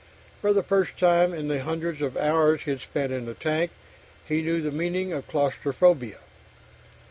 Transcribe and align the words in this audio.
For 0.41 0.51
the 0.51 0.63
first 0.63 0.97
time 0.97 1.31
in 1.31 1.47
the 1.47 1.61
hundreds 1.61 2.01
of 2.01 2.17
hours 2.17 2.63
he'd 2.63 2.81
spent 2.81 3.13
in 3.13 3.25
the 3.27 3.35
tank, 3.35 3.69
he 4.27 4.41
knew 4.41 4.59
the 4.59 4.71
meaning 4.71 5.13
of 5.13 5.27
claustrophobia. 5.27 6.17